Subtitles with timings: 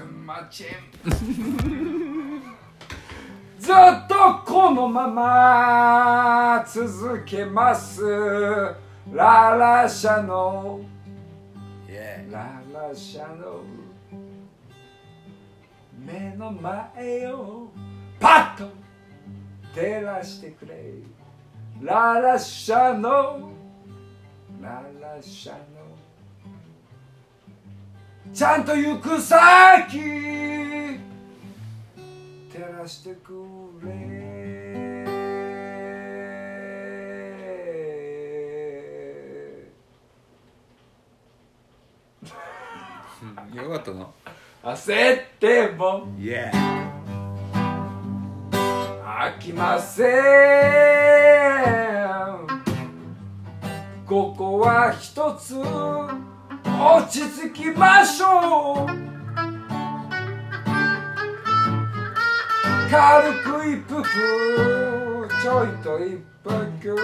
[0.00, 0.66] すんまちん。
[3.58, 4.14] ずっと
[4.46, 8.02] このまま続けます。
[9.12, 10.80] ララシャの
[12.30, 13.60] ララシャの
[15.98, 17.68] 目の前を。
[18.18, 18.70] パッと
[19.74, 20.94] 照らしてくれ。
[21.82, 23.50] ララシャの
[24.62, 25.89] ララシャの
[28.32, 29.38] ちゃんと行く先。
[32.52, 33.32] 照らしてく
[33.84, 34.50] れ。
[43.52, 44.08] よかったな。
[44.62, 46.06] 焦っても。
[46.18, 46.52] イエ
[48.52, 50.10] 飽きません。
[54.06, 55.54] ここは一つ
[56.64, 58.88] 落ち着きましょう。
[62.90, 64.02] 軽く一服
[65.42, 66.96] ちょいと一服。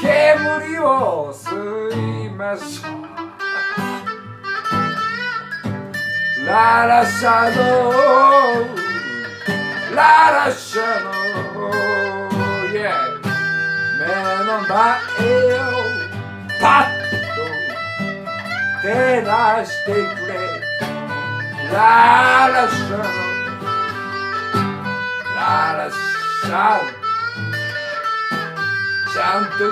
[0.00, 3.00] 煙を吸いましょう。
[6.46, 7.94] ララシャドウ
[9.94, 10.02] ラ
[10.46, 11.70] ラシャドウ
[12.72, 13.20] yeah
[13.98, 14.04] 目
[14.46, 14.78] の前
[15.76, 15.79] を。
[19.50, 20.04] 照らしてくれ
[21.72, 22.98] ララシャドウ
[25.34, 26.78] ララシャ
[29.58, 29.64] ド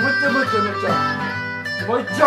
[0.00, 2.24] もうちょもうちょもうちょもう一丁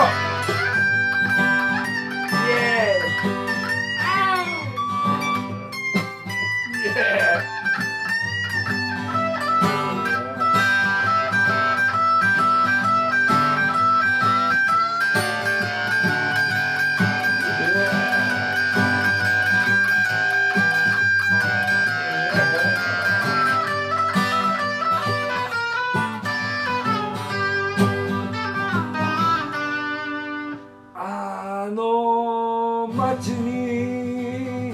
[32.98, 34.74] 街に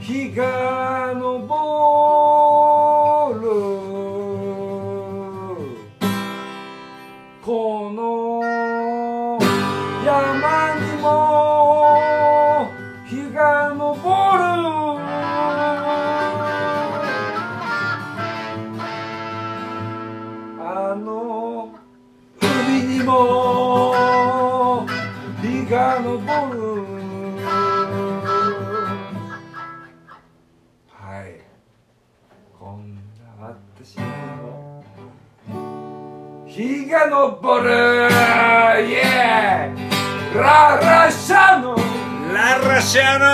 [0.00, 1.20] 日が昇
[3.34, 3.44] る。
[7.44, 7.98] この
[10.06, 11.06] 山にも
[13.06, 14.48] 日が昇る。
[20.60, 21.06] あの
[22.40, 23.57] 海にも
[25.98, 26.06] 日が昇
[26.54, 26.60] る
[30.86, 31.40] はい
[32.56, 33.00] こんな
[33.40, 34.84] 私にも
[36.46, 37.68] 日が昇る。
[38.80, 41.74] イエーララシャの
[42.32, 43.24] ララシャノ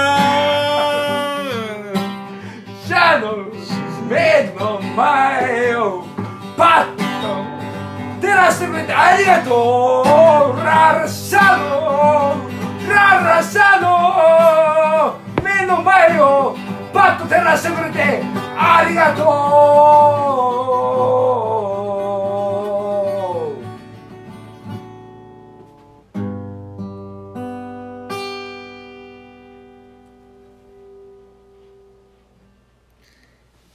[2.86, 3.26] シャの
[4.08, 6.04] 目の前を
[6.56, 7.02] パッと
[8.22, 10.02] 照らしてくれてありがと
[10.56, 10.58] う。
[10.64, 12.53] ララシャの
[12.88, 16.56] ララシャの目の前を
[16.92, 18.22] パッと照らしてくれて
[18.56, 20.24] ありがとう。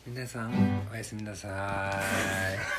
[0.05, 0.51] 皆さん
[0.91, 2.78] おやすみなさい。